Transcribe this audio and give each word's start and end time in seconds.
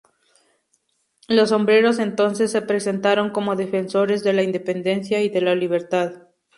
Los 1.27 1.49
"sombreros" 1.49 1.99
entonces 1.99 2.49
se 2.51 2.63
presentaron 2.63 3.29
como 3.29 3.55
defensores 3.55 4.23
de 4.23 4.33
la 4.33 4.41
independencia 4.41 5.21
y 5.21 5.29
de 5.29 5.41
la 5.41 5.53
libertad. 5.53 6.23